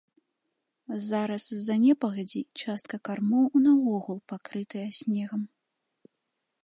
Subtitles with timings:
[1.09, 5.43] Зараз з-за непагадзі частка кармоў наогул пакрытая снегам.